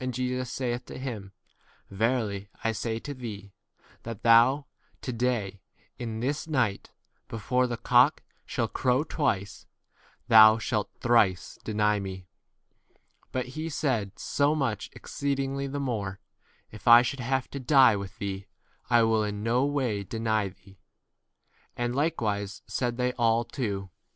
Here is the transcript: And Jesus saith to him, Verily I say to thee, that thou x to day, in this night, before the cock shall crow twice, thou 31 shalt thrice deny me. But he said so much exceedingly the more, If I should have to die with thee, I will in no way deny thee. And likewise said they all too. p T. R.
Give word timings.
And 0.00 0.12
Jesus 0.12 0.50
saith 0.52 0.86
to 0.86 0.98
him, 0.98 1.30
Verily 1.88 2.48
I 2.64 2.72
say 2.72 2.98
to 2.98 3.14
thee, 3.14 3.52
that 4.02 4.24
thou 4.24 4.58
x 4.58 4.64
to 5.02 5.12
day, 5.12 5.60
in 6.00 6.18
this 6.18 6.48
night, 6.48 6.90
before 7.28 7.68
the 7.68 7.76
cock 7.76 8.24
shall 8.44 8.66
crow 8.66 9.04
twice, 9.04 9.68
thou 10.26 10.54
31 10.54 10.58
shalt 10.58 10.90
thrice 10.98 11.58
deny 11.62 12.00
me. 12.00 12.26
But 13.30 13.46
he 13.54 13.68
said 13.68 14.18
so 14.18 14.56
much 14.56 14.90
exceedingly 14.94 15.68
the 15.68 15.78
more, 15.78 16.18
If 16.72 16.88
I 16.88 17.02
should 17.02 17.20
have 17.20 17.48
to 17.52 17.60
die 17.60 17.94
with 17.94 18.18
thee, 18.18 18.48
I 18.90 19.04
will 19.04 19.22
in 19.22 19.44
no 19.44 19.64
way 19.64 20.02
deny 20.02 20.48
thee. 20.48 20.80
And 21.76 21.94
likewise 21.94 22.62
said 22.66 22.96
they 22.96 23.12
all 23.12 23.44
too. 23.44 23.82
p 23.82 23.84
T. 23.84 23.84
R. 23.84 23.90